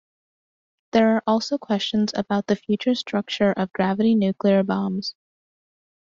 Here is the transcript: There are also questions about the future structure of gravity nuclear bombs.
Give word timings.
There 0.93 1.15
are 1.17 1.23
also 1.27 1.59
questions 1.59 2.11
about 2.15 2.47
the 2.47 2.55
future 2.55 2.95
structure 2.95 3.51
of 3.51 3.71
gravity 3.71 4.15
nuclear 4.15 4.63
bombs. 4.63 5.13